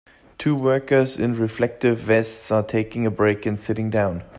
Two 0.39 0.55
workers 0.55 1.15
in 1.19 1.35
reflective 1.35 1.99
vests 1.99 2.51
are 2.51 2.63
taking 2.63 3.05
a 3.05 3.11
break 3.11 3.45
and 3.45 3.59
sitting 3.59 3.91
down. 3.91 4.23